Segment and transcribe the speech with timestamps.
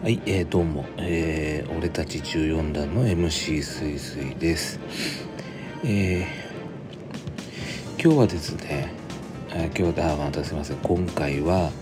[0.00, 4.78] はい、えー、どうも、えー、俺たち14段の MC すいすいです。
[5.82, 8.94] えー、今日はですね、
[9.52, 11.72] え、今日は、あ、またすいません、今回は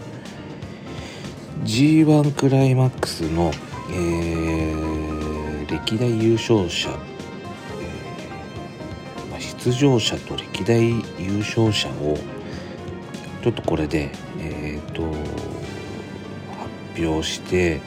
[1.65, 3.53] G1 クライマックスの、
[3.91, 10.89] えー、歴代優勝者、えーまあ、出場者と歴代
[11.19, 12.17] 優勝者を
[13.43, 15.03] ちょっとこれで、えー、と
[16.97, 17.83] 発表して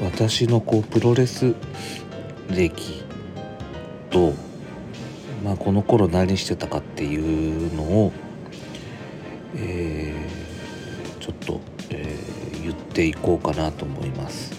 [0.00, 1.54] 私のこうプロレス
[2.50, 3.04] 歴
[4.08, 4.32] と、
[5.44, 8.12] まあ、この頃何してたかっていうのを、
[9.56, 14.52] えー、ちょっと、えー、言っていこうかなと思います。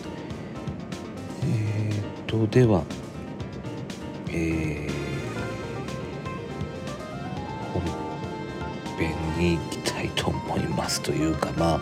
[1.43, 2.83] えーと、では、
[4.29, 4.91] えー、
[7.73, 7.81] 本
[8.99, 11.81] 編に行きたいと思いますというかまあ、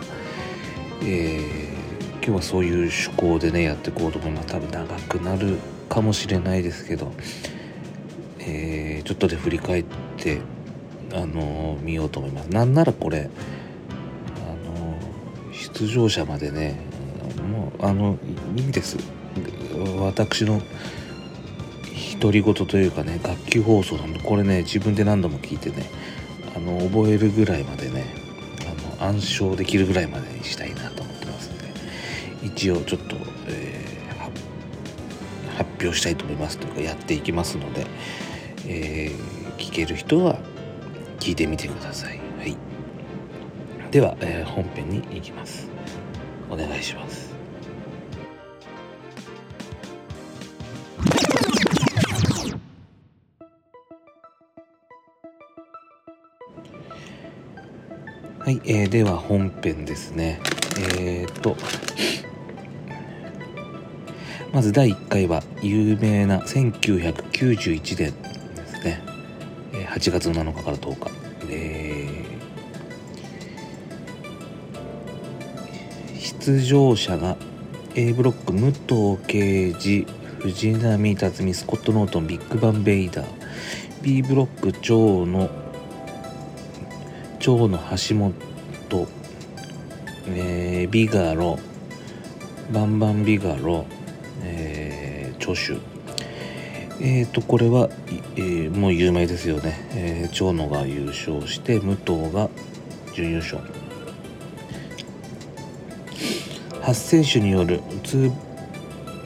[1.02, 1.69] えー
[2.22, 5.56] 今日はそういう趣向でねやっていこうと思います多分長くなる
[5.88, 7.12] かもしれないですけど、
[8.38, 9.84] えー、ちょっとで振り返っ
[10.18, 10.40] て
[11.12, 12.50] あのー、見ようと思います。
[12.50, 13.28] なんならこれ
[14.36, 16.78] あのー、出場者までね
[17.50, 18.18] もうあの
[18.54, 18.98] いいんです。
[19.98, 20.60] 私の
[22.20, 25.86] 独り言というかね楽器放送なんでこれね自分で何度も聞いてね
[26.54, 28.04] あの覚えるぐらいまでね
[28.98, 30.89] あの暗唱できるぐらいまでにしたいな。
[32.54, 37.86] 一応ちょっと、えー、発表したいと思いますというかやっていきますので、
[38.66, 40.38] えー、聞ける人は
[41.18, 42.18] 聞いてみてください。
[42.38, 42.56] はい、
[43.90, 45.68] では、えー、本編に行きます。
[46.50, 47.30] お願いします。
[58.40, 60.40] はい、えー、では本編ですね。
[60.98, 61.56] えー、っと、
[64.52, 68.12] まず第1回は有名な1991年で
[68.66, 69.02] すね。
[69.72, 71.10] 8月7日から10日、
[71.48, 77.36] えー、出場者が
[77.94, 80.06] A ブロック武藤敬司
[80.40, 83.26] 藤波辰巳スコット・ノートンビッグバン・ベイダー。
[84.02, 85.48] B ブロック長野
[87.38, 88.34] 長野橋本、
[90.26, 91.58] えー、ビガロ
[92.72, 93.84] バンバンビガロ
[95.50, 96.00] えー、著手。
[97.02, 97.88] えーとこれは、
[98.36, 102.50] えー、もう有名ですよね、えー、長野が優勝して武藤が
[103.14, 103.58] 準優勝。
[106.82, 108.32] 8選手による 2,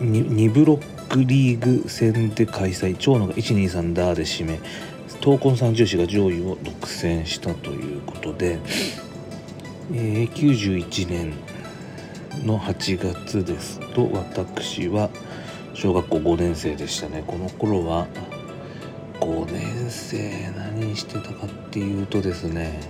[0.01, 2.97] 2ブロックリーグ戦で開催。
[2.97, 4.61] 長野が123ダーで締め
[5.25, 8.59] 闘魂三重士が上位を独占したということで、
[9.91, 11.33] えー、91年
[12.45, 15.09] の8月ですと私は
[15.75, 17.23] 小学校5年生でしたね。
[17.27, 18.07] この頃は
[19.21, 22.81] 5年生何してたかっていうとですね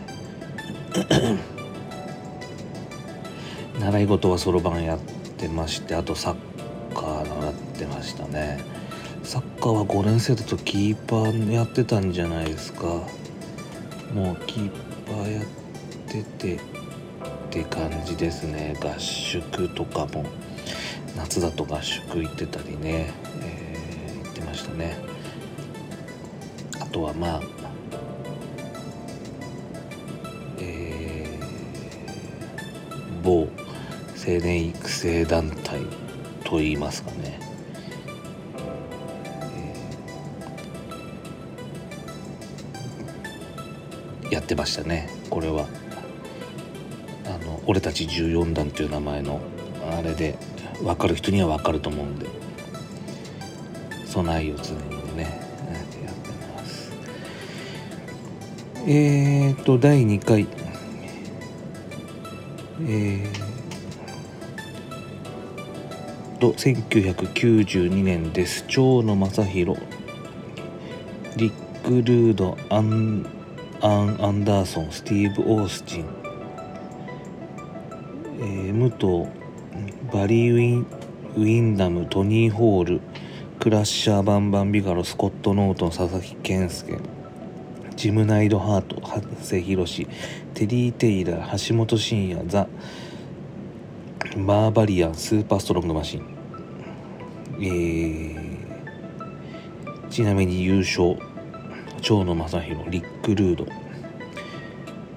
[3.81, 4.99] 習い事はそろばんやっ
[5.37, 8.61] てましてあとサッカー習ってましたね。
[9.25, 12.87] サッカーは5年生だとキーパーやってたんじゃないですか。
[14.13, 14.71] もうキー
[15.07, 15.45] パーやっ
[16.07, 16.59] ててっ
[17.51, 18.77] て感じですね。
[18.81, 20.25] 合宿とかも。
[21.17, 24.97] 夏だと合宿行ってたりね、えー、行ってましたね。
[26.81, 27.43] あとはまあ
[30.59, 33.49] えー、某
[34.17, 35.81] 青年育成団体
[36.45, 37.39] といいますかね、
[44.23, 45.67] えー、やってましたねこれは。
[47.27, 47.61] あの。
[47.67, 49.41] 俺たち14団っていう名前の
[49.91, 50.37] あれで。
[50.85, 52.45] 分かる人には分かると思うんで。
[54.15, 55.23] 備えを常にね
[56.05, 56.93] やってます。
[58.87, 60.47] えーと第2回。
[62.83, 63.45] えー
[66.39, 68.65] と1992年です。
[68.69, 69.81] 長野正弘
[71.37, 71.53] リッ
[71.83, 73.27] ク・ルードアン
[73.81, 76.05] アン・アンダーソンスティーブ・オースチン。
[78.39, 79.44] えー、武藤
[80.15, 80.87] バリー・ウィン
[81.35, 83.01] ウィンダムトニー・ホール
[83.59, 87.01] クラッシャー・バンバン・ビガロスコット・ノートン佐々木健介
[87.97, 90.07] ジム・ナイド・ハート長谷博
[90.55, 92.69] テリー・テイラー橋本真也ザ・
[94.37, 96.23] バーバリアンスーパーストロングマシン、
[97.55, 98.39] えー、
[100.11, 101.17] ちなみに優勝
[102.03, 103.67] 長野正弘リック・ルード、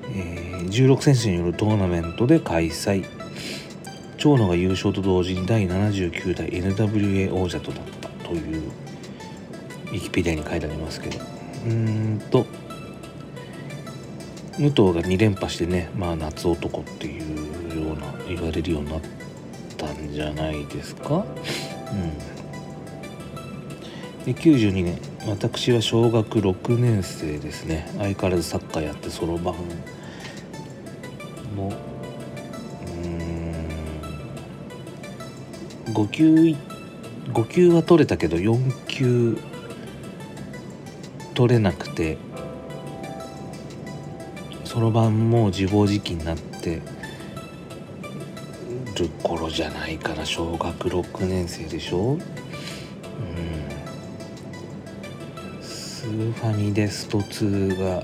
[0.09, 3.16] えー、16選手によるトーナメントで開催。
[4.17, 11.19] 長野が優勝と同時に第79代 NWA 王者となったというウィキペディアに書いてありますけど。
[11.19, 12.45] うーんと
[14.57, 17.21] 武藤が2連覇してね、まあ、夏男っていう
[17.85, 19.01] ような言われるようになっ
[19.77, 21.23] たんじゃないですか？
[21.91, 21.95] う
[24.25, 24.97] ん、で92年
[25.27, 27.87] 私は小学6年生ですね。
[27.99, 29.55] 相変わらずサッカーやってそろばん
[31.55, 31.71] も
[35.97, 36.55] 5級
[37.33, 39.35] 5級は取れたけど4級
[41.33, 42.19] 取れなくて
[44.63, 46.83] そろばんもう自暴自棄になって
[48.95, 52.11] る頃じゃないかな小学6年生でしょ？
[52.11, 52.19] うん。
[55.63, 58.03] スーファミでスト2が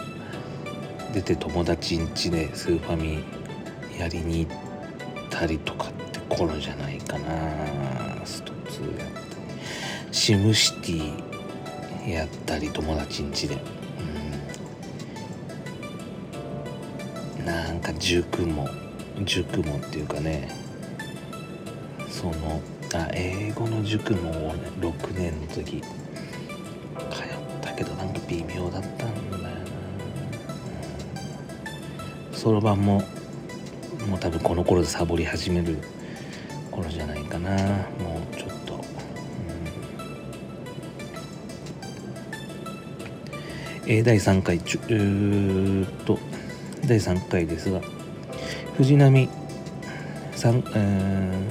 [1.14, 3.24] 出て友達ん家でスーファミ
[4.00, 4.58] やりに行っ
[5.30, 6.03] たりとかって
[6.36, 8.26] 頃じゃないかな。
[8.26, 9.24] スト2やったり。
[10.12, 13.58] シムシティやったり友達ん家で。
[17.40, 17.46] うん。
[17.46, 18.68] なんか塾も
[19.26, 20.50] 塾もっていうかね。
[22.10, 22.62] その
[22.94, 25.88] あ英語の塾も6年の時通っ
[27.62, 29.50] たけどなんか微妙だったんだよな。
[32.34, 33.02] そろばんも
[34.08, 35.78] もう多分この頃でサボり始める
[37.34, 37.50] かな。
[38.00, 38.78] もうちょっと、う
[43.88, 44.60] ん、えー第3回。
[44.60, 46.20] ちゅえーっと。
[46.86, 47.82] 第3回ですが。
[48.78, 49.30] 藤波。
[50.36, 51.48] さん、え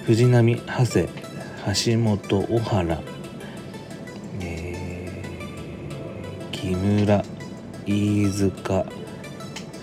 [0.00, 0.04] ー。
[0.04, 3.02] 藤波長谷橋本小原、
[4.40, 7.24] えー木村
[7.86, 8.86] 飯塚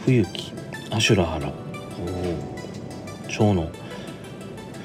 [0.06, 0.54] 冬木
[0.92, 1.50] 阿修羅原。
[1.50, 3.28] おー。
[3.28, 3.81] 長野。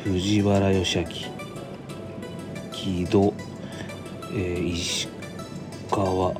[0.06, 1.04] 藤原義明
[2.70, 3.34] 木戸、
[4.34, 5.08] えー石
[5.90, 6.32] 川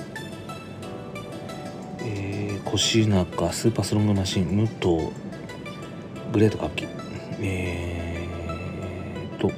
[2.01, 5.11] えー、越中スーパースロングマシン武藤
[6.33, 6.87] グレートカキ
[7.41, 9.51] えー、と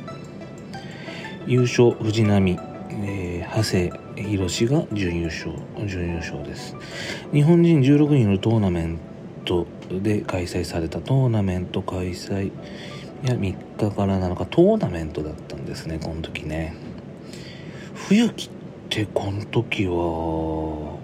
[1.47, 2.59] 優勝藤波、
[3.03, 5.53] えー、長谷博が準優勝
[5.87, 6.75] 準優勝です。
[7.33, 8.99] 日本人16人のトーナメン
[9.45, 12.53] トで開催されたトーナメント開催
[13.25, 16.75] いや3日から7日トーナメントだったんですねこの時ね。
[17.95, 18.51] 冬木っ
[18.89, 20.99] てこの時は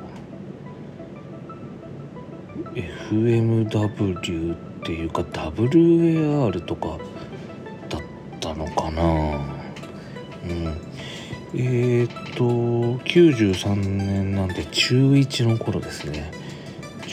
[2.75, 6.99] FMW っていうか WAR とか
[7.88, 8.00] だっ
[8.40, 9.02] たのかな。
[9.02, 10.81] うん。
[11.56, 12.44] えー、っと
[13.05, 16.44] 93年なんで中1の頃ですね。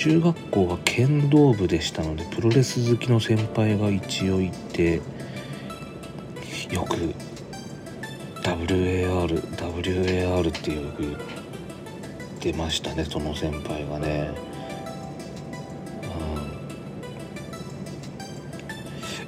[0.01, 4.95] 中学校が剣道部でしたのでプロレス好きの先輩が一応いて
[6.71, 7.13] よく
[8.42, 11.18] WAR WAR ってよく言っ
[12.39, 14.31] てましたねその先輩がね。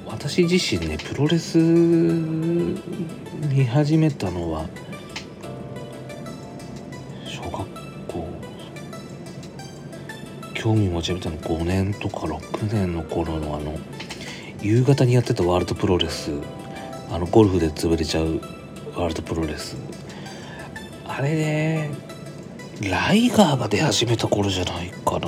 [0.04, 0.10] うん。
[0.10, 2.74] 私自身ねプロレス見
[3.64, 4.68] 始めたのは
[10.64, 13.78] 興味持ち始めたの5年とか6年の頃のあの
[14.62, 16.30] 夕方にやってたワールドプロレス。
[17.10, 18.40] あのゴルフで潰れちゃう
[18.98, 19.76] ワールドプロレス。
[21.06, 21.90] あれで
[22.88, 25.26] ライガーが出始めた頃じゃないかな。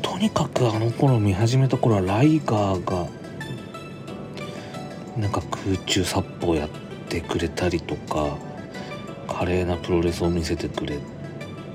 [0.00, 3.08] とにかくあの頃見始めた頃はライガーが
[5.16, 6.68] なんか空中殺法やっ
[7.08, 8.36] てくれたりとか
[9.26, 11.00] 華麗なプロレスを見せてくれ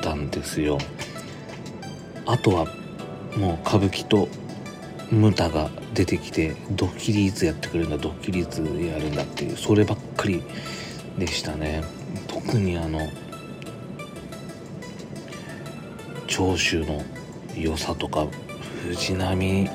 [0.08, 0.78] たんですよ。
[2.26, 2.66] あとは
[3.36, 4.30] もう歌舞伎と
[5.12, 10.42] ムタが出てきてドッキリいつやってくれるんだドッキリいつやるんだっていうそればっかり
[11.18, 11.84] でしたね。
[12.28, 13.10] 特にあの
[16.28, 17.04] 長州の
[17.56, 18.28] 良さとか
[18.84, 19.70] 藤波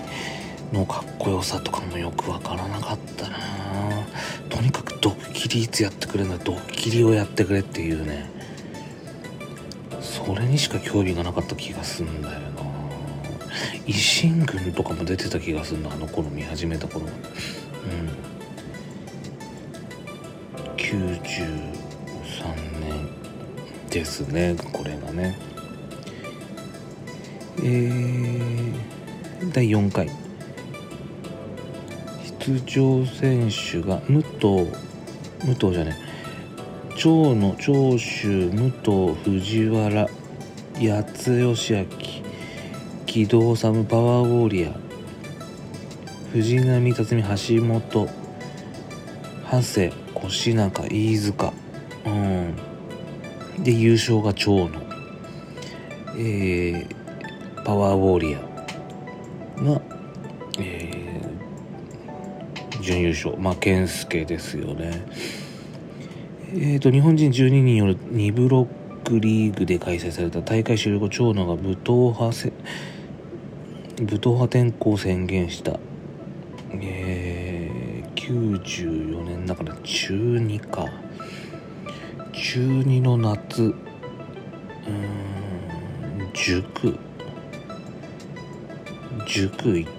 [0.73, 3.37] のかっこよさとかもよくわからなかったな。
[4.49, 8.32] とにかくドッキリいつやってくれるんだドッキリをやってくれっていうね。
[10.25, 12.62] それにしか興味がなかった気がすんだよな。
[13.87, 17.07] 維新軍とかも出てた気がするのあの頃見始めた頃。
[17.07, 17.12] うん。
[20.76, 21.73] 93
[22.81, 23.09] 年
[23.91, 25.37] ですねこれがね。
[27.59, 30.09] えー、第4回。
[32.41, 34.71] 出場選手が武藤。
[35.45, 36.12] 武藤じゃね
[37.02, 40.09] 長野長州武藤藤原
[40.78, 41.87] 八津義明
[43.06, 44.73] 機動サムパワーウォーリア
[46.30, 48.09] 藤波辰巳橋本
[49.50, 49.92] 長谷
[50.28, 51.52] 越中飯塚。
[52.06, 52.54] うん。
[53.64, 54.71] で優勝が長野。
[56.16, 58.38] えー、パワーウォーリア。
[59.64, 59.82] が、
[60.61, 63.37] えー、準優勝。
[63.38, 65.02] まあ健介ですよね。
[66.54, 68.68] えーと、日本人12人による2ブロ
[69.04, 72.52] ックリーグで開催された大会終了後長野が武闘派せ
[73.97, 75.80] 武闘派転向を宣言した、
[76.73, 80.90] えー、94年だから中2か。
[82.35, 83.62] 中2の夏。
[83.62, 83.75] うん
[86.35, 86.99] 塾。
[89.26, 89.90] 塾行っ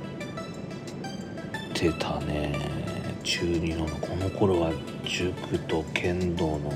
[1.73, 2.82] てたね。
[3.23, 4.71] 中2のこの頃は
[5.05, 6.71] 塾と剣道の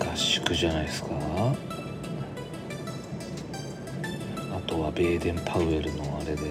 [0.00, 1.10] 合宿じゃないですか。
[4.52, 6.42] あとはベーデン・パウエルのあれで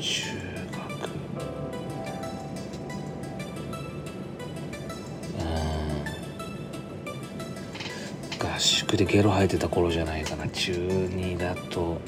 [0.00, 0.32] 中
[0.72, 1.10] 学。
[8.40, 8.48] うん。
[8.48, 10.48] 合宿でゲロ吐いてた頃じゃないかな。
[10.48, 12.00] 中2だと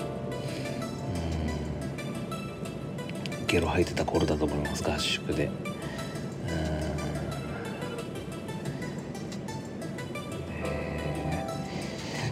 [3.55, 5.49] ゲロ吐いてた頃だと思います合宿で。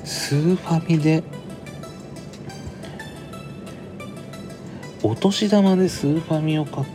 [0.02, 1.22] スーファミで
[5.04, 6.86] お年玉でスーファミを買っ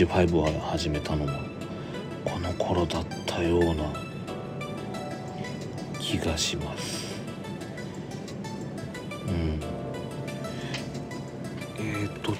[0.00, 1.32] ジ5」は始めたのも
[2.24, 3.92] この頃だったような
[5.98, 7.20] 気がします。
[9.28, 9.60] うん。
[11.78, 12.32] えっ、ー、と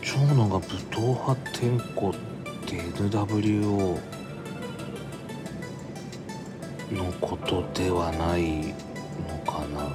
[0.00, 2.14] 長野が武闘派転向っ
[2.66, 3.98] て NWO
[6.92, 8.58] のことではない
[9.28, 9.90] のかな。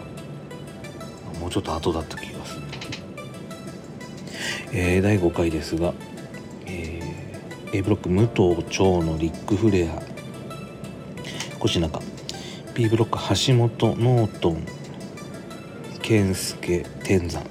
[1.40, 2.62] もうちょっと後だった気がする。
[4.74, 5.94] えー、第5回ですが、
[6.74, 10.02] えー、A ブロック武藤長野リック・フレア。
[11.64, 12.00] 越中。
[12.74, 14.66] B ブロック橋本ノートン
[16.02, 17.44] 健介天山。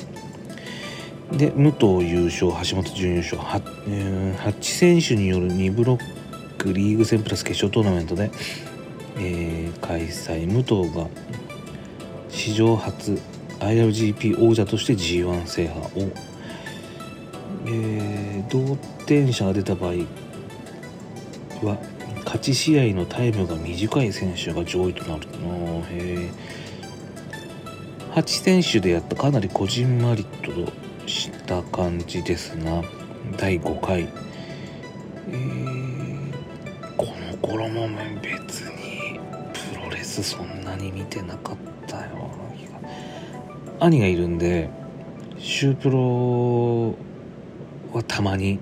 [1.31, 3.41] で武藤優勝橋本準優勝。
[3.41, 6.01] 8,、えー、8選手による2ブロッ
[6.59, 8.33] クリーグ戦プラス決勝トーナメントで、
[9.19, 10.47] えー、開催。
[10.47, 11.07] 武藤が
[12.29, 13.21] 史上初
[13.61, 15.89] IRGP 王者として G1 制覇を、
[17.67, 18.12] えー、
[18.53, 19.93] 同点者が出た場合
[21.65, 21.79] は
[22.27, 26.31] 勝ち試合のタイムが短い選手が上位となるのへ
[28.15, 30.51] 8選手でやったかなりこじんまりと
[31.07, 32.83] した感じですな。
[33.39, 37.89] 第5回、えー、この頃も
[38.21, 39.19] 別に
[39.73, 41.57] プロレスそんなに見てなかっ
[41.87, 42.31] たよ。
[43.81, 44.69] 兄がいるんで
[45.39, 47.12] シュープロ
[47.93, 48.59] はたまに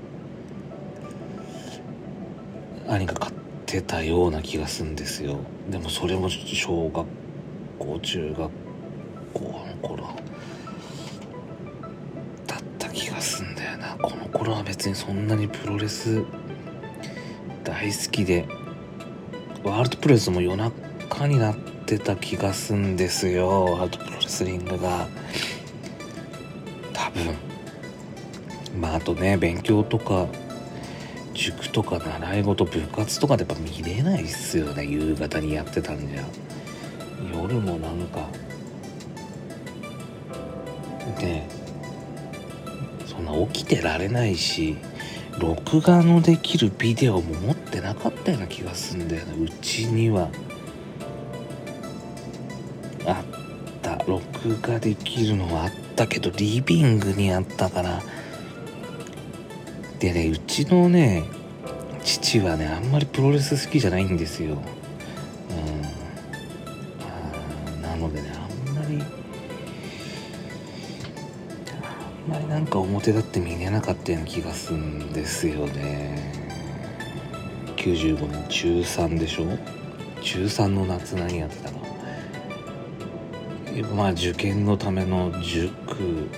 [2.88, 3.32] 兄が買っ
[3.66, 5.38] てたような気がするんですよ。
[5.70, 7.06] でもそれも小学
[7.78, 8.50] 校中学
[9.32, 10.04] 校の頃
[12.46, 13.96] だった気がすんだよな。
[14.02, 16.24] この頃は別にそんなにプロレス
[17.62, 18.48] 大好きで
[19.62, 21.56] ワールドプロレスも夜中になっ
[21.86, 23.64] てた気がすんですよ。
[23.66, 25.06] ワールドプロレスリングが。
[26.92, 27.49] 多分。
[29.00, 30.26] とね勉強とか
[31.34, 34.84] 塾とか習い事部活とかでやっぱ見れないっすよね。
[34.84, 36.22] 夕方にやってたんじゃ。
[37.34, 38.28] 夜もなんか
[41.20, 41.48] ね
[43.06, 44.76] そんな起きてられないし
[45.38, 50.28] 録画のできるビデオも持ってなかったような気がすんだよなうちには
[53.06, 53.24] あっ
[53.82, 53.98] た。
[54.06, 58.02] 録画できるのはあったけどリビングにあったから
[60.00, 61.22] でねうちのね
[62.02, 64.56] 父はねあんまりプロレス好きじゃないんですよ。
[65.50, 65.52] う
[67.78, 67.82] ん。
[67.82, 68.38] なのでねあ
[68.70, 68.98] んまり
[72.26, 76.32] あんまりなんか表立って見れなかったような気がするんですよね。
[77.76, 79.44] 95年中3でしょ？
[80.22, 81.78] 中3の夏何やってたか。
[83.94, 86.28] まあ受験のための塾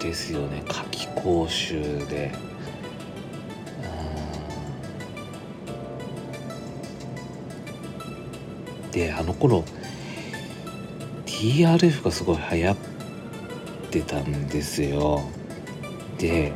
[0.00, 0.62] ですよね。
[0.66, 2.32] 夏期講習で。
[8.90, 9.64] であの頃
[11.24, 12.76] TRF がすごい流行っ
[13.90, 15.22] てたんですよ。
[16.18, 16.52] で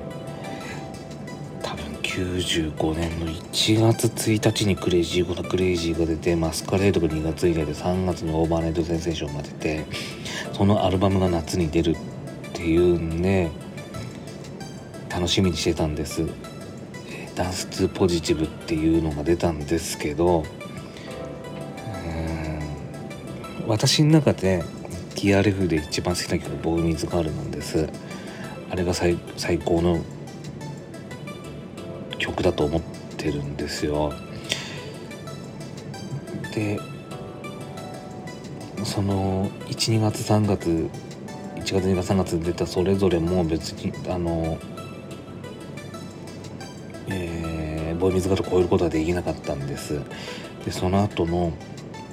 [1.63, 9.87] 多分95年の1月1日に CRAZY GONNA CRAZY が出て masquerade が2月以来で3月に Overnight Sensation が出て
[10.53, 11.97] そのアルバムが夏に出るっ
[12.65, 13.51] ていうんで
[15.11, 16.27] 楽しみにしてたんです。
[17.35, 20.45] dance to positive っていうのが出たんですけど
[23.67, 24.63] 私の中で
[25.11, 27.87] TRF で一番好きな曲ボーイミズガールなんです。
[28.71, 29.19] あれが最
[29.63, 30.01] 高の
[32.17, 32.83] 曲だと思っ
[33.19, 34.11] てるんですよ。
[36.55, 36.81] で
[38.85, 40.89] その12月3月
[41.65, 44.59] 1月2月3月出たそれぞれも別にあの
[47.09, 50.01] えー、ボーイズガール超えることはできなかったんです。
[50.67, 51.53] でその後の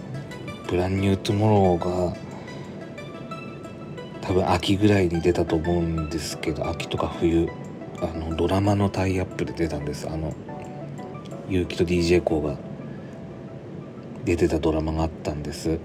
[0.69, 2.15] 「ブランニュートゥモローが
[4.21, 7.49] 多分秋ぐらいに出たと思うんですけど秋とか冬
[8.01, 10.07] あのドラマのタイアップで出たんです。
[10.09, 10.33] あの
[11.49, 12.57] 結城と d j コーが
[14.23, 15.77] 出てたドラマがあったんです。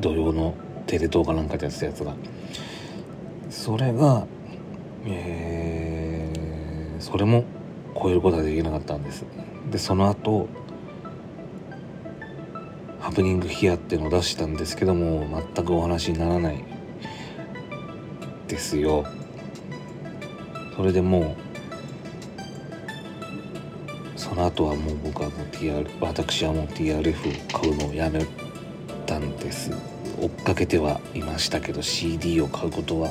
[0.00, 0.54] 土曜の
[0.86, 2.14] テレ東かなんかでやってたやつが。
[3.56, 4.26] それが
[5.06, 7.44] えー、それも
[8.00, 9.24] 超えることはできなかったんです。
[9.70, 10.46] でその後
[13.00, 16.62] ハプニングヒアっていうのを出したんですけども全くお話にならない
[18.46, 19.06] ですよ。
[20.76, 21.34] それでも
[24.16, 28.26] うその後はもう僕はもう TR 私はもう TRF を買うのをやめ
[29.06, 29.70] たんです。
[30.20, 33.10] 追っかけてはいましたけど CD を買うことは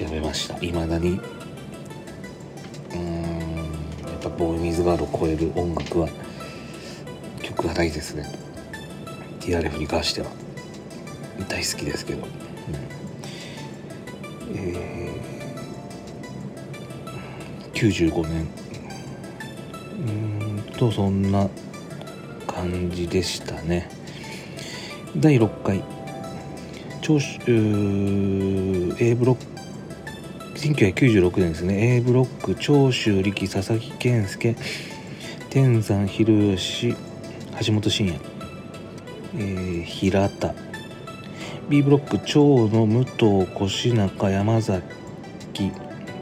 [0.00, 0.56] やめました。
[0.64, 1.20] いまだに。
[2.94, 3.22] うん。
[4.06, 6.08] やっぱボーイミズガールを超える音楽は
[7.42, 8.24] 曲がないですね。
[9.40, 10.28] TRF に関しては。
[11.48, 12.26] 大好きですけど、う
[14.52, 14.56] ん。
[14.56, 18.48] えー、95年。
[19.98, 21.48] うんとそんな
[22.46, 23.88] 感じでしたね。
[25.16, 25.82] 第6回。
[27.00, 27.40] 長州
[29.00, 29.57] A ブロック
[30.58, 31.98] 1996年ですね。
[31.98, 34.56] A ブロック長州力佐々木健介
[35.50, 36.96] 天山博吉
[37.64, 38.18] 橋本真也、
[39.36, 40.52] えー、平田。
[41.68, 44.82] B ブロック長野武藤越中山崎、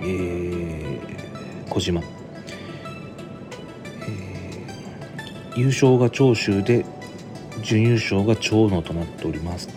[0.01, 6.85] えー、小島、えー、優勝が長州で
[7.63, 9.71] 準優勝が長野となっております。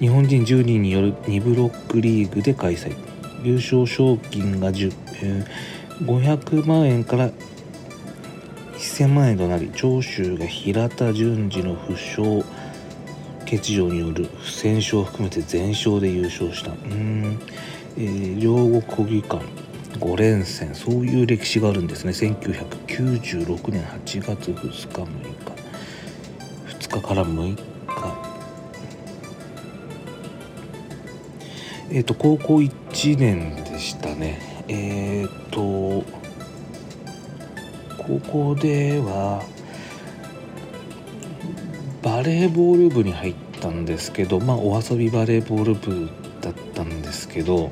[0.00, 3.07] 日本人10人による2ブロックリーグで開催。
[3.42, 5.44] 優勝賞金が10、え、
[6.02, 7.30] 500万円から
[8.76, 12.44] 1000万円となり長州が平田淳二の負傷
[13.44, 16.72] 欠場による不戦勝を含めて全勝で優勝した。
[16.72, 17.40] うん、
[17.96, 19.44] えー、両国国技館
[19.98, 22.12] 5連戦そういう歴史があるんですね。
[22.12, 25.58] 1996年8月2日6日。
[26.88, 27.67] 2日から6日。
[31.90, 34.38] えっ、ー、と高校1年でしたね。
[34.68, 36.04] えっ、ー、と
[37.96, 39.42] 高校では
[42.02, 47.70] バレーボール部に入ったんですけどまあお遊びバレーボール部だったんですけど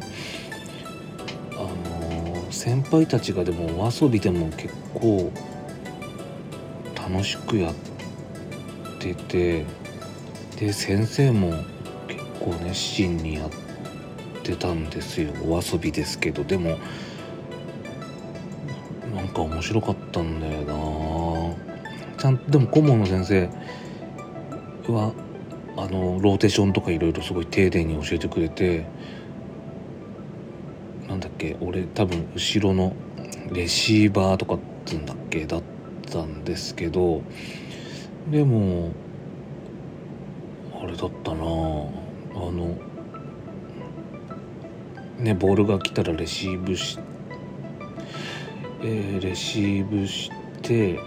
[1.53, 5.33] あの先輩たちがでもお遊びでも結構
[6.95, 7.75] 楽しくやっ
[8.99, 9.65] てて
[10.59, 11.53] で先生も
[12.09, 13.66] 結構熱心にやって
[14.55, 15.33] たんですよ。
[15.43, 16.45] お遊びですけど。
[16.45, 16.79] でも
[19.15, 22.17] なんか面白かったんだよな。
[22.19, 23.49] ちゃんでも顧問の先生
[24.93, 25.13] は
[25.77, 28.87] あのローテーションとかいろいろすごい丁寧に教えてくれて
[31.09, 32.95] なんだっけ俺多分後ろの
[33.53, 35.63] レシーバーとかっていうんだっけだっ
[36.11, 37.23] たんですけど
[38.31, 38.91] でも
[40.81, 41.39] あれだったな。
[42.37, 42.77] あの
[45.19, 46.99] ねボールが来たらレシーブし、
[48.83, 50.31] えー、レシーブし
[50.63, 50.99] て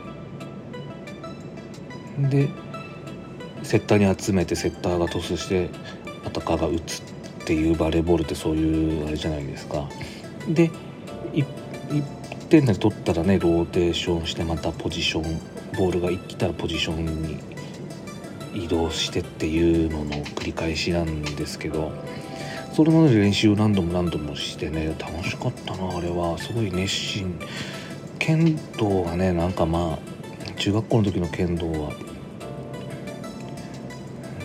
[2.29, 2.49] で
[3.63, 5.69] セッターに集めてセッターがトスして
[6.25, 7.03] アタカーが打つっ
[7.45, 9.87] ていうバレーボールってそういうあれじゃないですか。
[10.47, 10.71] で
[11.33, 11.45] 1
[12.49, 15.39] 点で取ったらねローテーションしてまたポジション
[15.77, 17.39] ボールが来たらポジションに
[18.53, 21.91] 移動してっていうのの繰り返しなんですけど
[22.79, 26.37] それまで練習を何度も何度もしてね楽しかったなあれは。
[26.37, 27.37] すごい熱心。
[28.19, 31.91] 剣道がねなんかまあ中学校の時の剣道は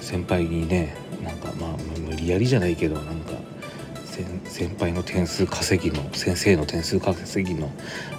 [0.00, 3.34] 先輩にねなんかまあ無理やりじゃないけどなんか
[4.48, 7.70] 先輩の点数稼ぎの先生の点数稼ぎの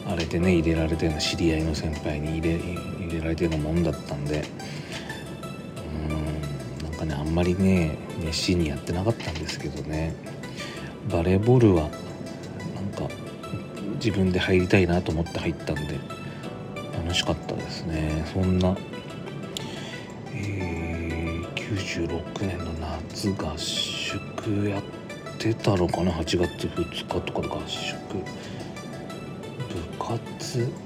[0.08, 4.46] あれでね入れられてるの知り合いの先輩に入れ入れられてるのもんだったんで
[7.36, 10.16] まりね熱心にやってなかったんですけどね。
[11.12, 11.90] バレーボールは
[12.74, 13.14] なんか
[13.96, 16.00] 自分で入りたいなと思って入ったんで
[16.94, 18.26] 楽しかったですね。
[18.34, 18.76] そんな、
[20.34, 24.84] えー、96年の夏合宿やっ
[25.38, 27.96] てたのかな？8月2日とかで合宿。
[29.68, 30.85] 部活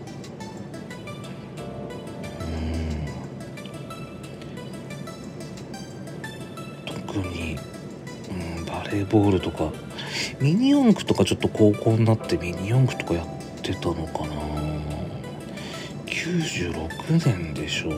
[9.03, 9.71] ーボールとか
[10.39, 13.27] ミニ四駆とかちょっと高校になってミニ四駆とかやっ
[13.61, 14.35] てたのかな。
[16.05, 17.91] 96年でしょ？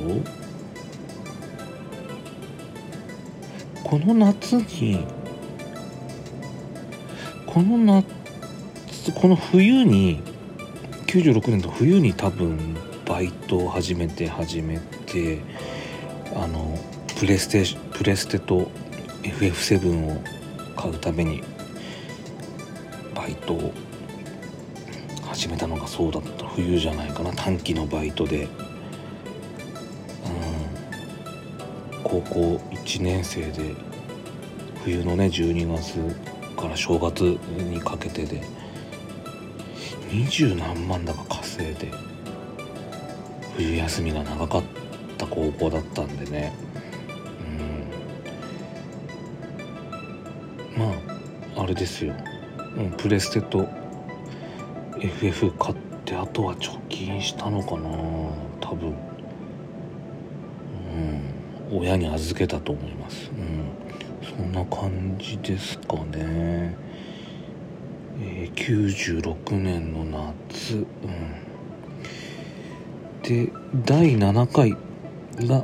[3.83, 5.05] この夏に
[7.45, 8.05] この夏
[9.15, 10.21] この冬に
[11.07, 15.39] 96年の冬に多分バイトを始めて始めて
[16.35, 16.79] あの
[17.19, 18.71] プレステプレステと
[19.23, 20.21] FF7 を
[20.81, 21.43] 買うために
[23.13, 23.71] バイトを
[25.27, 26.47] 始めたのがそうだった。
[26.47, 27.31] 冬じゃないかな。
[27.33, 28.49] 短期のバイトで、うん、
[32.03, 33.75] 高校1年生で
[34.83, 35.99] 冬のね12月
[36.59, 38.41] から正月にかけてで
[40.11, 41.91] 二十何万だか稼いで
[43.55, 44.63] 冬休みが長かっ
[45.19, 46.70] た高校だったんでね。
[50.81, 50.93] ま
[51.57, 52.13] ああれですよ、
[52.77, 53.67] うん、プレステと
[54.99, 57.89] FF 買ってあとは貯金したのかな
[58.59, 58.89] 多分。
[58.89, 58.95] うん
[61.73, 63.31] 親に預けたと思います。
[63.31, 63.71] うん
[64.23, 66.75] そんな感じですかね。
[68.19, 70.03] えー、96年の
[70.49, 70.75] 夏。
[70.75, 70.85] うん。
[73.23, 73.49] で
[73.85, 74.71] 第7回
[75.47, 75.63] が、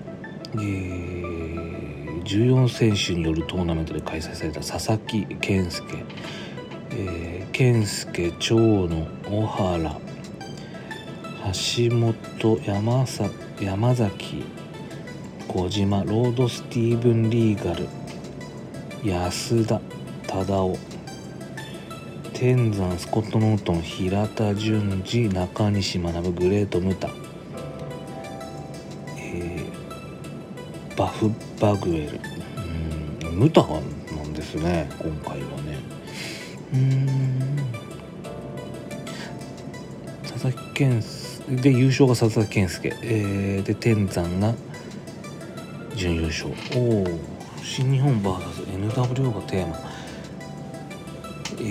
[0.53, 6.05] えー、14選手によるトーナメントで開催された佐々木健介。
[6.91, 9.99] えー、健介長野小原
[11.53, 13.05] 橋本山
[13.61, 14.43] 山崎
[15.47, 17.87] 小島ロードスティーブン・リーガル
[19.03, 19.79] 安田
[20.27, 20.77] 忠雄
[22.33, 27.09] 天山スコット・ノートン平田淳二中西学グレート・ムタ、
[30.97, 31.31] バフ・
[31.61, 32.19] バグエル。
[33.29, 35.77] うんムタなんですね今回はね。
[36.73, 37.57] うん。
[40.23, 41.03] 佐々木健
[41.61, 44.55] で優勝が佐々木健介、えー、で天山が
[45.95, 46.49] 準優勝。
[46.75, 47.05] おお
[47.61, 49.77] 新日本 VSNW がテーマ。
[51.59, 51.61] え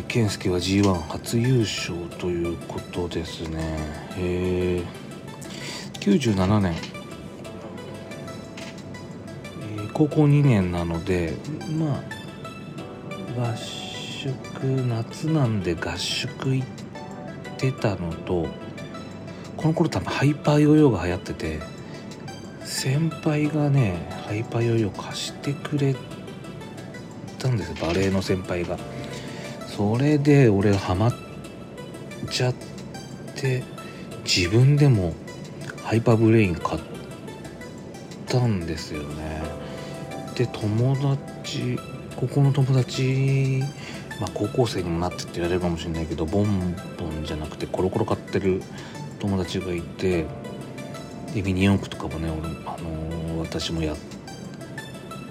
[0.00, 3.78] ー、健介は G1 初優勝ということですね。
[4.18, 6.74] えー、97年、
[9.94, 11.34] 高校2年なので
[11.78, 12.02] ま
[13.38, 16.66] あ合宿夏なんで合宿行っ
[17.56, 18.46] てたのと
[19.56, 21.60] この頃多分ハイパーヨーヨーが流行ってて
[22.64, 25.94] 先輩がねハイパーヨーヨー貸してくれ
[27.38, 28.76] たんですバレエの先輩が。
[29.76, 31.14] それで俺ハマっ
[32.30, 32.54] ちゃっ
[33.34, 33.64] て
[34.24, 35.14] 自分でも
[35.82, 36.80] ハイパーブレイン買っ
[38.26, 39.53] たんですよね。
[40.34, 41.78] で友達
[42.16, 43.62] ここの友達
[44.20, 48.62] まあ、高校生にもなってって言われるかもしれないけどボンボンじゃなくてコロコロ買ってる
[49.18, 50.26] 友達がいて
[51.34, 53.96] でミニ四駆とかもね俺、あのー、私もやっ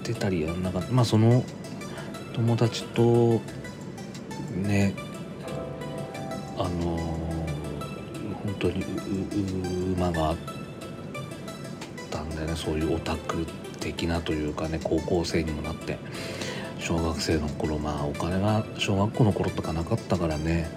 [0.02, 0.92] てたりやんなかった。
[0.92, 1.42] まあその
[2.34, 3.40] 友達と
[4.54, 4.94] ね
[6.58, 7.00] あのー、
[8.44, 8.84] 本当に
[9.96, 10.36] 馬があっ
[12.10, 13.63] たんでねそういうオタクって。
[13.84, 15.98] 的なというかね高校生にもなって。
[16.84, 20.68] 小学生の頃まあお金が小学校の頃とかなかったからね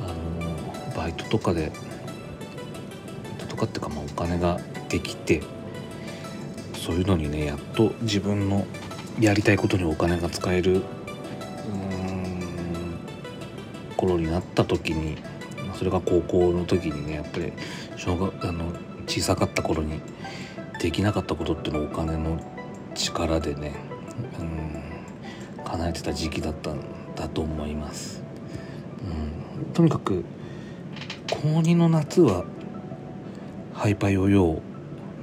[0.00, 5.42] あのバイトとかでバイトとかっていうかまあお金ができて
[6.72, 8.66] そういうのにねやっと自分の
[9.20, 10.80] やりたいことにお金が使える
[13.98, 15.18] 頃になった時に
[15.74, 17.52] それが高校の時にねやっぱり
[17.96, 18.72] 小学あの
[19.06, 20.00] 小さかった頃に
[20.80, 22.40] できなかったことっていうのをお金の
[22.94, 23.74] 力でね、
[24.38, 24.84] うん
[25.64, 26.80] 叶えてた時期だったん
[27.16, 28.22] だと思います、
[29.56, 30.24] うん、とにかく
[31.28, 32.44] 高2の夏は
[33.72, 34.60] ハイパーヨーヨー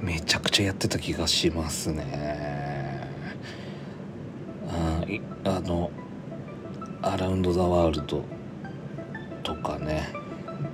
[0.02, 3.08] めちゃくちゃやってた気がしますね。
[4.68, 5.04] あ
[5.44, 5.90] あの
[7.02, 8.24] アラウンド・ザ・ワールド
[9.44, 10.08] とかね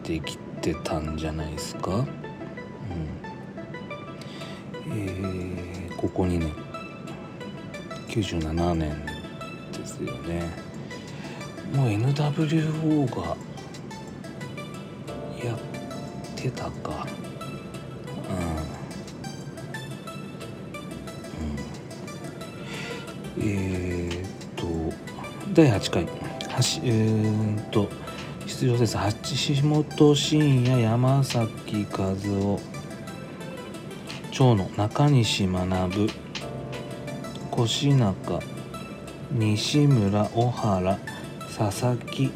[0.03, 2.07] できてたんじゃないですか、うん。
[4.91, 6.53] えー、ここ2年
[8.09, 9.07] 97年
[9.73, 10.51] ですよね。
[11.75, 13.37] もう NWO が
[15.45, 15.59] やっ
[16.35, 17.07] てたか。
[23.39, 24.67] うん、うん、えー、っと
[25.53, 26.07] 第8回。
[26.49, 27.89] はしえー、っと
[28.47, 32.78] 出場です橋本真也山崎和夫。
[34.39, 36.11] 長野中西学
[37.59, 38.41] 越中
[39.33, 40.99] 西村小原
[41.57, 42.31] 佐々木、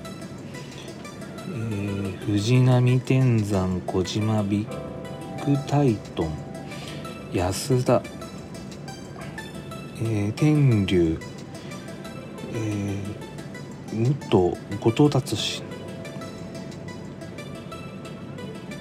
[1.46, 6.32] えー、藤波天山小島ビッグタイトン
[7.32, 8.02] 安田、
[10.00, 11.20] えー、天竜、
[12.52, 15.62] えー、武藤後藤達志、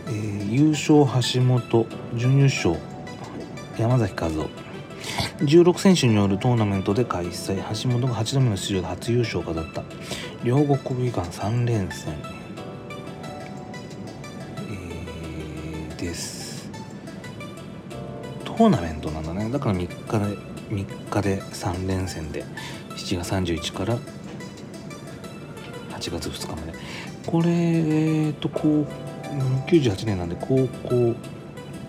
[0.07, 2.90] えー、優勝橋本準優勝。
[3.81, 4.47] 山崎和夫。
[5.39, 7.57] 16選手によるトーナメントで開催。
[7.83, 9.83] 橋本が8度目の出場で初優勝を飾った。
[10.43, 12.13] 両国国技館3連戦、
[14.59, 16.69] えー、です。
[18.45, 19.49] トーナメントなんだね。
[19.49, 20.37] だから3日で
[20.69, 22.43] 3日で3連戦で
[22.91, 23.97] 7月31から
[25.89, 26.77] 8月2日まで。
[27.25, 28.85] これえっとこう
[29.67, 31.15] 98年なんで高校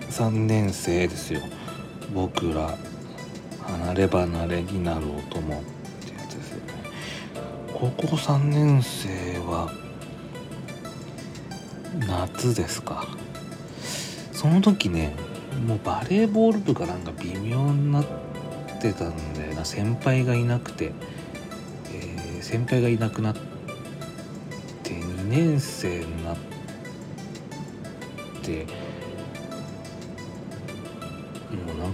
[0.08, 1.40] 3年生ですよ。
[2.14, 2.76] 僕ら
[3.62, 5.62] 離れ離れになろうともっ
[6.04, 6.72] てやつですよね。
[7.72, 9.72] 高校3年生は
[12.06, 13.06] 夏ですか。
[14.32, 15.14] その時ね
[15.66, 18.04] もうバレーボール部がなんか微妙になっ
[18.80, 20.92] てたんだよな先輩がいなくて、
[21.94, 23.36] えー、先輩がいなくなっ
[24.82, 26.36] て2年生になっ
[28.42, 28.66] て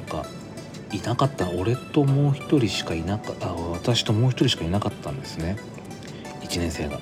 [0.08, 0.24] か
[0.92, 5.56] いなかった俺ともう一人しかいなかった私ともう一人しかいなかったんですね
[6.42, 6.98] 1年生が。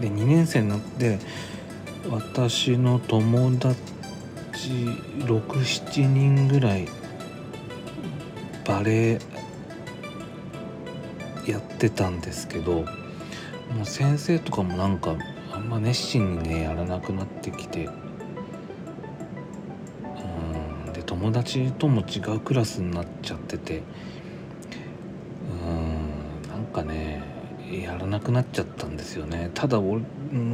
[0.00, 1.18] で2年生になって
[2.10, 3.78] 私の友達
[5.20, 6.88] 67人ぐらい
[8.66, 9.18] バレエ
[11.46, 12.86] やってたんですけども
[13.82, 15.16] う先生とかもなんか
[15.52, 17.88] あんま熱心にねやらなくなってきて
[21.24, 23.80] 友達とも違うクラスになっちゃってて
[25.64, 27.22] うんなんかね
[27.72, 29.50] やらなくなっちゃったんですよね。
[29.54, 29.80] ただ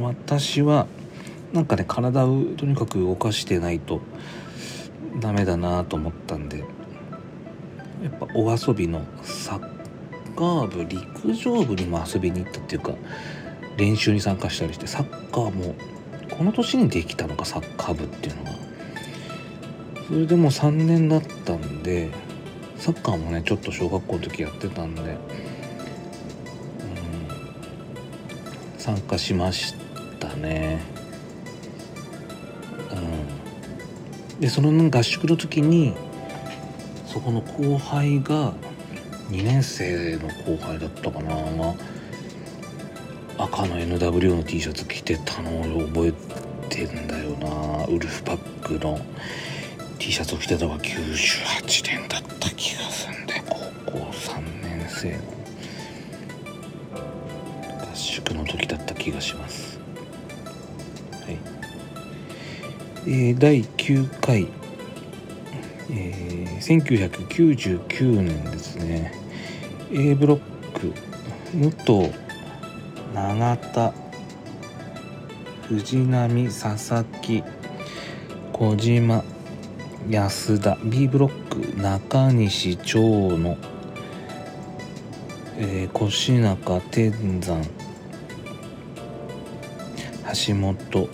[0.01, 0.87] 私は
[1.51, 3.99] なんかね体をとにかく動かしてないと
[5.19, 6.65] ダメだなと思ったんでや
[8.09, 9.59] っぱお遊びのサッ
[10.37, 12.93] カー部陸上部にも遊びに行ったっていうか
[13.75, 15.75] 練習に参加したりしてサッカーも
[16.29, 18.60] この年にできたのかサッカー部っていうのが
[20.11, 22.09] それでも3年だったんで
[22.75, 25.17] サッカーもねちょっと小学校の時やってたんで、うん、
[28.77, 29.73] 参加しまし
[30.19, 30.81] たね。
[32.91, 34.41] うん。
[34.41, 35.93] でその合宿の時に
[37.05, 38.51] そこの後輩が
[39.29, 41.35] 2年生の後輩だったかな。
[41.35, 41.73] が
[43.37, 46.13] 赤の NW の T シャツ着てたのを覚え
[46.67, 47.85] てんだよな。
[47.85, 48.99] ウルフパックの。
[50.11, 55.17] T シャツを着てたのが98年だった気がするんで高校3年生の
[57.89, 59.79] 合宿の時だった気がします。
[61.25, 61.37] はい。
[63.07, 64.49] えー、第9回。
[65.89, 69.13] えー、1999年ですね。
[69.93, 70.39] A ブロッ
[70.77, 70.93] ク
[71.53, 72.11] 武藤
[73.13, 73.93] 永田
[75.69, 77.43] 藤波佐々木
[78.51, 79.23] 小島
[80.09, 80.77] 安田。
[80.83, 81.81] B ブロック。
[81.81, 83.57] 中西長野、
[85.57, 87.61] えー、越中天山。
[90.47, 91.09] 橋本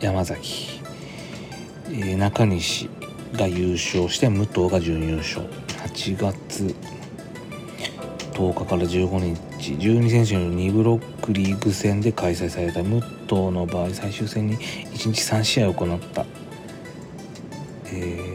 [0.00, 0.80] 山崎、
[1.88, 2.88] えー、中西
[3.32, 5.42] が優勝して武藤が準優勝。
[5.84, 6.74] 8月。
[8.32, 9.72] 10日から15日。
[9.72, 12.82] 12選手の2ブロックリーグ戦で開催された。
[12.82, 16.24] 武藤の場合最終戦に1日3試合行った。
[17.92, 18.29] えー、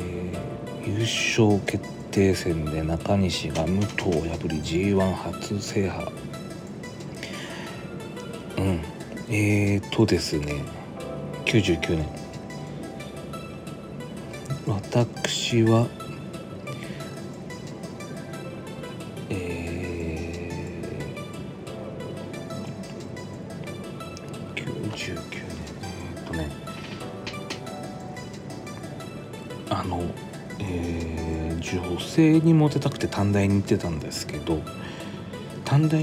[1.38, 6.08] 勝決定戦で中西が武藤を破り G1 初制覇。
[8.58, 8.80] うん。
[9.28, 10.64] えーとですね。
[11.44, 12.06] 99年。
[14.66, 15.88] 私は
[32.16, 34.62] 性にモテたくて短大に行ってたんですけど
[35.66, 36.00] 短大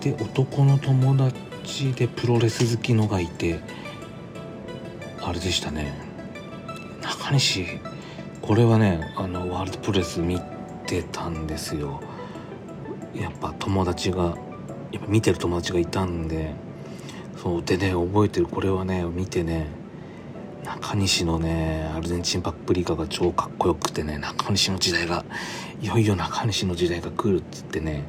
[0.00, 3.58] で男の友達でプロレス好きのがいて
[5.20, 5.92] あれでしたね。
[7.02, 7.66] 中西
[8.40, 10.40] これはねあのワールドプロレス見
[10.86, 12.00] てたんですよ。
[13.14, 14.36] やっぱ友達が
[14.92, 16.52] やっぱ見てる友達がいたんで
[17.36, 19.66] そうでね覚えてるこれはね見てね
[20.78, 25.24] 中西のねアルゼンチンパプリカが超かっこよくてね中西の時代が
[25.82, 28.04] いよいよ中西の時代が来るっつってね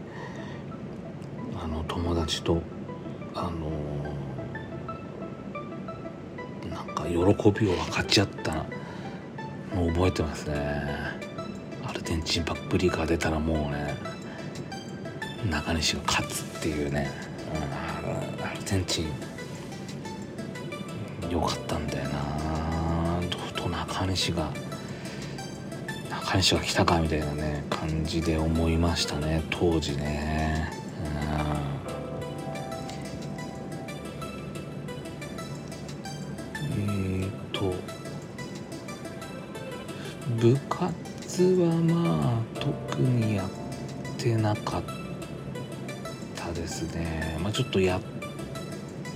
[1.60, 2.62] あの友達と
[3.34, 7.16] あのー、なんか喜
[7.60, 8.54] びを分かち合った
[9.74, 10.84] のを覚えてますね。
[11.84, 13.98] アルゼンチンパプリカ出たらもうね
[15.50, 17.10] 中西が勝つっていうね、
[17.56, 19.06] うん、アルゼンチン
[21.32, 22.41] 良かったんだよな。
[23.92, 24.50] と中西が
[26.10, 30.72] 中西が来たかみたいなね感じで思いましたね当時ね、
[36.78, 37.74] うん、えっ、と
[40.38, 43.50] 部活はまあ特にやっ
[44.18, 44.84] てなかっ
[46.36, 47.38] たですね。
[47.42, 48.02] まあちょっとやっ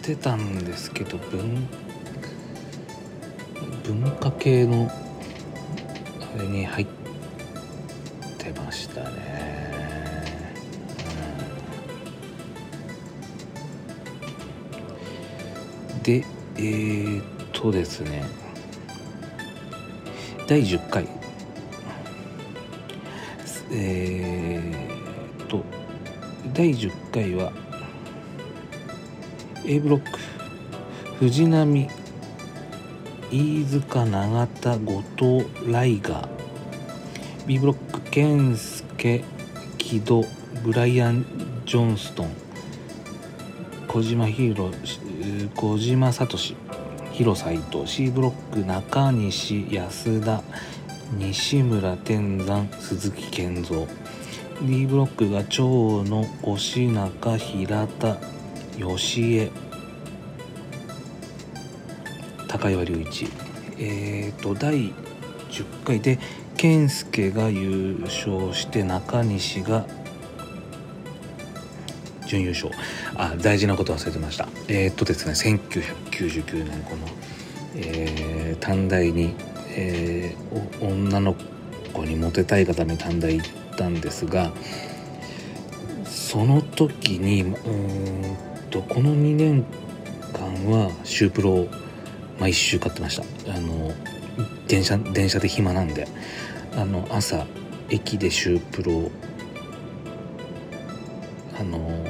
[0.01, 1.84] てたんですけど文文
[4.19, 4.89] 化系の
[6.35, 6.87] あれに入っ
[8.37, 10.23] てましたね、
[15.95, 16.25] うん、で
[16.57, 18.23] えー、っとですね。
[20.47, 21.07] 第10回。
[23.71, 25.63] えー、っと
[26.53, 27.51] 第10回は
[29.65, 30.19] A ブロック。
[31.19, 31.89] 藤波
[33.31, 36.27] 飯塚永田後藤ライガー。
[37.47, 39.23] B ブロック健介
[39.79, 40.23] 木戸
[40.63, 41.25] ブライアン・
[41.65, 42.29] ジョンストン。
[43.87, 44.71] 小島宏
[45.55, 46.37] 小島聡
[47.13, 50.43] 広斎藤 C ブロック中西安田
[51.17, 53.87] 西村天山鈴木健三。
[54.61, 58.17] D ブロックが長野押中平田
[58.77, 59.64] 吉江。
[62.65, 63.27] 高岩隆一。
[63.77, 64.91] えっ、ー、と第
[65.51, 65.99] 10回。
[65.99, 66.17] で
[66.57, 69.85] 健介が優勝して中西が
[72.25, 72.71] 準優勝。
[73.15, 74.47] あ大事なこと忘れてました。
[74.67, 77.07] えっ、ー、とですね1999年この、
[77.75, 79.35] えー、短大に、
[79.69, 81.35] えー、女の
[81.93, 84.51] 子にモテたいがため短大行ったんですが
[86.05, 88.35] その時にうん
[88.71, 89.63] とこの2年
[90.33, 91.69] 間はシュープロを
[92.39, 93.23] 毎週買ってました。
[93.53, 93.91] あの
[94.67, 96.07] 電車電車で暇なんで。
[96.77, 97.45] あの朝
[97.89, 99.09] 駅でシュープロ
[101.57, 102.05] あの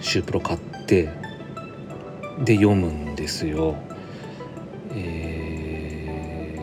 [0.00, 1.08] シュープロ買って
[2.44, 3.74] で読むんですよ。
[4.94, 6.56] え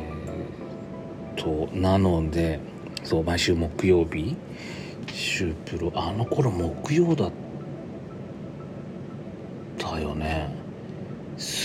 [1.36, 2.62] ー、となので
[3.04, 4.38] そう毎週木曜日
[5.12, 5.92] シュープロ。
[5.96, 7.32] あの頃木曜だっ
[9.78, 10.63] たよね。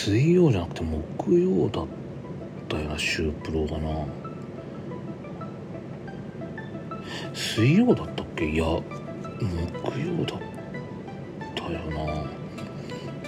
[0.08, 1.86] 水曜じゃなくて木曜だっ
[2.66, 4.06] たよなシュープロがな。
[7.34, 8.48] 水曜だったっけ？
[8.48, 8.80] いや木
[10.00, 10.38] 曜だっ
[11.54, 12.24] たよな。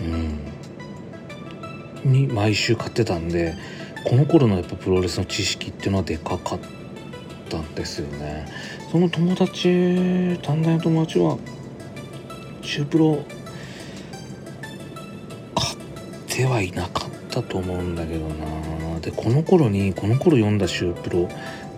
[0.01, 0.05] う
[2.07, 2.11] ん。
[2.11, 3.55] に毎週買ってたんで
[4.07, 6.61] この頃のやっぱプロレスの知識っていうのはでかかっ
[7.51, 8.47] たんですよね。
[8.91, 11.37] その友達短大の友達は
[12.63, 13.23] シュープロ
[16.41, 19.01] てはいなかったと思うんだけどな。
[19.01, 21.29] でこの頃にこの頃読んだ「シュープロ」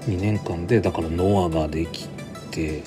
[0.07, 2.09] 2年間でだからノアができ
[2.51, 2.83] て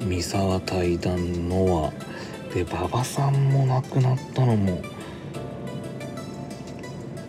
[0.00, 2.54] 三沢対談ノア。
[2.54, 4.80] で馬場さんも亡くなったのも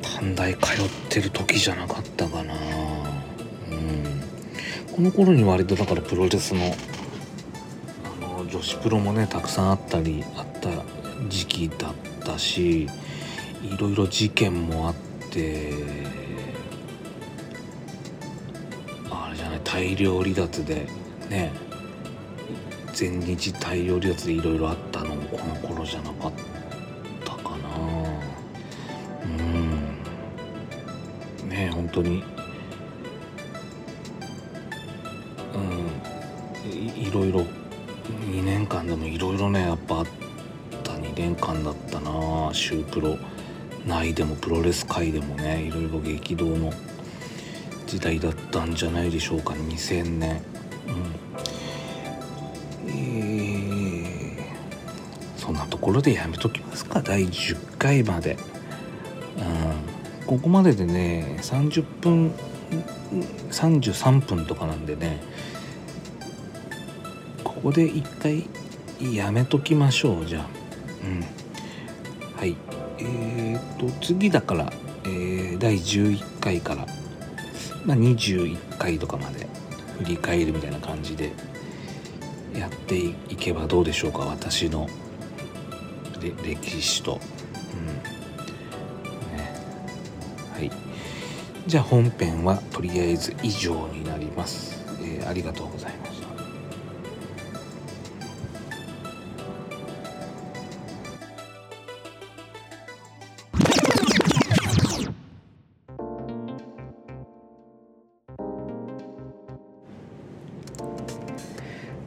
[0.04, 2.54] 短大通ってる時じゃなかったかな。
[3.72, 4.22] うん。
[4.94, 6.76] この頃に割とだからプロレスの
[8.04, 10.70] あの女子プロもねたくさんあったりあった
[11.28, 11.94] 時期だっ
[12.24, 12.88] たし
[13.66, 14.96] いろいろ事件もあっ
[15.32, 15.74] て
[19.10, 20.88] あれじゃない大量離脱で
[21.30, 21.52] ね
[22.94, 26.34] 全日大量離脱でいろいろあったのもこの頃じゃなかっ
[27.26, 27.68] たかな。
[31.42, 31.50] うん。
[31.50, 32.24] ね本当に。
[35.54, 36.70] うん。
[36.70, 40.06] いろいろ2年間でもいろいろねやっぱあっ
[41.16, 43.18] 年間だったなシュープロ。
[43.88, 46.74] 内でもプロレス界でもねいろいろ激動の
[47.86, 50.42] 時代だったんじゃないでしょうか2000年。
[50.88, 51.16] うん。
[52.88, 57.02] えー、そんなところでやめときますか。
[57.02, 58.38] 第10回まで、
[59.38, 62.34] うん、ここまででね30分
[63.52, 65.22] 33分とかなんでね
[67.44, 68.48] ここで一回
[69.00, 70.48] やめときましょうじゃあ。
[71.04, 71.22] うん。
[72.36, 72.58] はい。
[73.00, 74.72] えーと次だから、
[75.04, 76.86] えー、第11回から、
[77.86, 79.48] まあ、21回とかまで
[80.00, 81.32] 振り返るみたいな感じで
[82.54, 84.88] やっていけばどうでしょうか私の
[86.44, 87.20] 歴史と、
[87.74, 87.88] うん。
[89.38, 89.54] ね、
[90.54, 90.72] はい。
[91.68, 96.15] じゃあ本編はとりあえず以上になります、えー、ありがとうございまし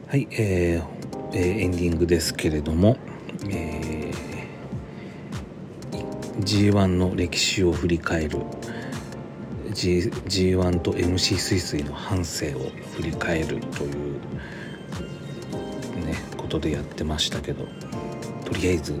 [0.09, 0.83] はい、えー、
[1.33, 2.97] えー、エンディングですけれども、
[3.47, 8.39] えー、G1 の歴史を振り返る
[9.71, 14.13] G G1 と MC スイスイの半生を振り返るという
[16.03, 17.67] ねことでやってましたけど
[18.45, 18.99] とりあえず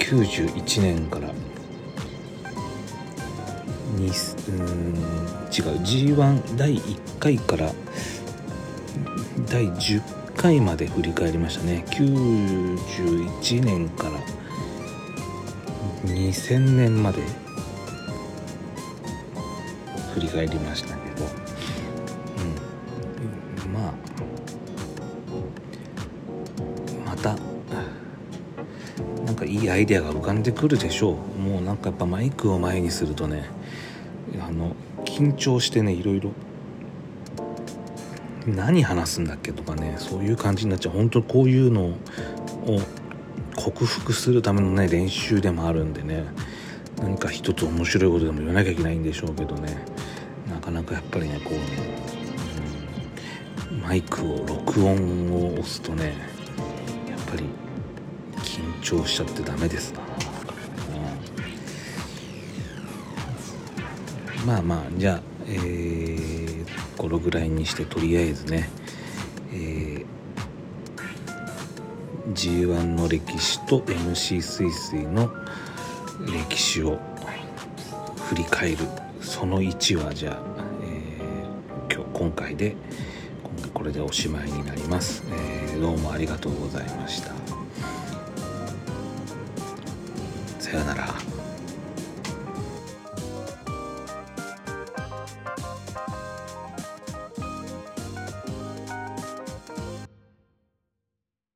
[0.00, 1.28] 91年から
[3.94, 4.12] にうん違う
[5.84, 7.70] G1 第1回から
[9.48, 11.84] 第10回まで振り返りましたね。
[11.88, 14.12] 91年から
[16.04, 17.22] 2000年まで
[20.14, 21.26] 振り返りましたけど、
[23.64, 23.92] うん、まあ
[27.04, 27.36] また
[29.24, 31.40] なんかいいアイデアが浮かんでくるでしょう。
[31.40, 33.50] もうなんかやっぱマイクを前にするとね
[34.40, 36.30] あの緊張してねいろいろ
[38.46, 40.94] 何話すんだっけとかねそういう感じになっちゃう。
[40.94, 41.98] 本当こういうのを
[43.56, 46.24] 克服するためのね練習でもあるんでね。
[46.98, 49.76] 何か一つ面白いことでも言わなきゃいけないんでしょうけどね。
[50.48, 51.54] なかなかやっぱりねこう、
[53.74, 56.14] うん、マイクを録音を押すとね
[57.08, 57.44] やっぱり
[58.42, 60.00] 緊張しちゃってダメですな、
[64.42, 66.13] うん、まあまあじゃあえー、
[67.04, 68.70] このぐらいにしてとりあえずね、
[69.52, 70.06] えー、
[72.32, 75.30] G1 の歴史と MC スイスイの
[76.48, 76.98] 歴史を
[78.30, 78.78] 振り返る
[79.20, 82.74] その1はじゃあ、えー、今日今回で
[83.42, 87.32] 今回これでおしまいになります、えー、どうもありがとうございました。
[90.58, 91.13] さようなら。